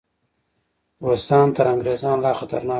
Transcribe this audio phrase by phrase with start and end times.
[1.05, 2.69] روسان تر انګریزانو لا خطرناک دي.